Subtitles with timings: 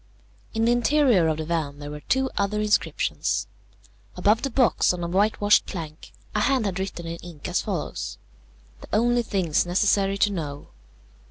[0.55, 3.45] In the interior of the van there were two other inscriptions.
[4.17, 8.17] Above the box, on a whitewashed plank, a hand had written in ink as follows:
[8.79, 10.67] "THE ONLY THINGS NECESSARY TO KNOW.